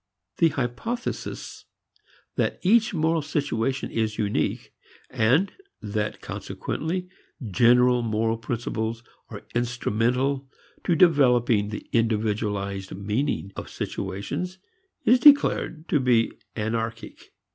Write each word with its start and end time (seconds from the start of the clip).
The 0.37 0.49
hypothesis 0.49 1.65
that 2.35 2.57
each 2.63 2.91
moral 2.91 3.21
situation 3.21 3.91
is 3.91 4.17
unique 4.17 4.73
and 5.11 5.51
that 5.79 6.21
consequently 6.21 7.07
general 7.51 8.01
moral 8.01 8.39
principles 8.39 9.03
are 9.29 9.43
instrumental 9.53 10.49
to 10.85 10.95
developing 10.95 11.69
the 11.69 11.87
individualized 11.93 12.95
meaning 12.97 13.51
of 13.55 13.69
situations 13.69 14.57
is 15.05 15.19
declared 15.19 15.87
to 15.89 15.99
be 15.99 16.31
anarchic. 16.55 17.31